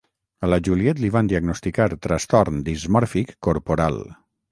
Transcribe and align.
A 0.45 0.47
la 0.51 0.57
Juliet 0.67 1.01
li 1.01 1.11
van 1.15 1.27
diagnosticar 1.31 1.87
trastorn 2.05 2.63
dismòrfic 2.71 3.35
corporal. 3.49 4.01